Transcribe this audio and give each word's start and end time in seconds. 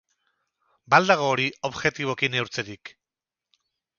Ba 0.93 0.99
al 1.01 1.09
dago 1.11 1.27
hori 1.33 1.45
objektiboki 1.69 2.31
neurtzerik? 2.37 2.93